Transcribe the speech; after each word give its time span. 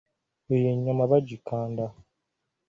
Eyo 0.53 0.67
ennyama 0.73 1.03
bagikanda. 1.11 1.85